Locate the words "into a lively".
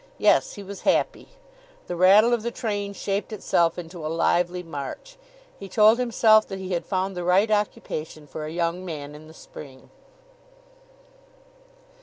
3.77-4.63